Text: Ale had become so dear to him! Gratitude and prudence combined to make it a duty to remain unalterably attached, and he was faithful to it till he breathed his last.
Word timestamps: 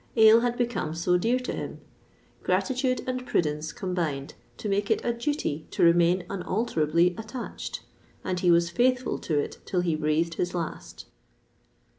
Ale 0.17 0.39
had 0.39 0.57
become 0.57 0.95
so 0.95 1.15
dear 1.15 1.37
to 1.41 1.53
him! 1.53 1.79
Gratitude 2.41 3.03
and 3.05 3.23
prudence 3.23 3.71
combined 3.71 4.33
to 4.57 4.67
make 4.67 4.89
it 4.89 4.99
a 5.05 5.13
duty 5.13 5.67
to 5.69 5.83
remain 5.83 6.25
unalterably 6.27 7.13
attached, 7.19 7.83
and 8.23 8.39
he 8.39 8.49
was 8.49 8.71
faithful 8.71 9.19
to 9.19 9.37
it 9.37 9.59
till 9.63 9.81
he 9.81 9.93
breathed 9.95 10.33
his 10.33 10.55
last. 10.55 11.05